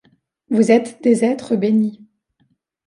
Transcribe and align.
Vous 0.49 0.71
êtes 0.71 1.03
des 1.03 1.23
êtres 1.23 1.55
bénis. 1.55 2.03